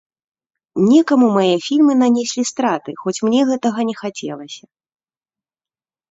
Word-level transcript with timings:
Некаму 0.91 1.27
мае 1.33 1.51
фільмы 1.65 1.93
нанеслі 2.03 2.43
страты, 2.51 2.89
хоць 3.01 3.13
мне 3.25 3.41
гэтага 3.51 3.79
не 3.91 3.95
хацелася. 4.01 4.65